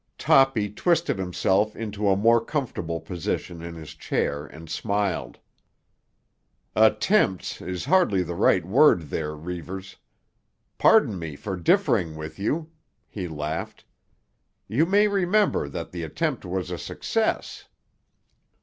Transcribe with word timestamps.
Toppy 0.17 0.67
twisted 0.71 1.19
himself 1.19 1.75
into 1.75 2.09
a 2.09 2.15
more 2.17 2.43
comfortable 2.43 2.99
position 2.99 3.61
in 3.61 3.75
his 3.75 3.91
chair 3.93 4.47
and 4.47 4.67
smiled. 4.67 5.37
"'Attempts' 6.75 7.61
is 7.61 7.85
hardly 7.85 8.23
the 8.23 8.33
right 8.33 8.65
word 8.65 9.03
there, 9.11 9.35
Reivers. 9.35 9.97
Pardon 10.79 11.19
me 11.19 11.35
for 11.35 11.55
differing 11.55 12.15
with 12.15 12.39
you," 12.39 12.71
he 13.07 13.27
laughed. 13.27 13.85
"You 14.67 14.87
may 14.87 15.07
remember 15.07 15.69
that 15.69 15.91
the 15.91 16.01
attempt 16.01 16.45
was 16.45 16.71
a 16.71 16.79
success." 16.79 17.65